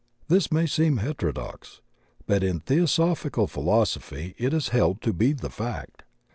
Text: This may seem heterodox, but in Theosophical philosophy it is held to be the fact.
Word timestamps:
This 0.29 0.51
may 0.51 0.65
seem 0.65 0.97
heterodox, 0.97 1.79
but 2.25 2.43
in 2.43 2.61
Theosophical 2.61 3.45
philosophy 3.45 4.33
it 4.39 4.51
is 4.51 4.69
held 4.69 4.99
to 5.03 5.13
be 5.13 5.31
the 5.31 5.51
fact. 5.51 6.01